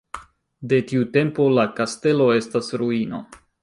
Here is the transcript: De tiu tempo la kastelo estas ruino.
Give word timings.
De 0.71 0.79
tiu 0.93 1.05
tempo 1.19 1.47
la 1.59 1.69
kastelo 1.81 2.31
estas 2.43 2.75
ruino. 2.85 3.27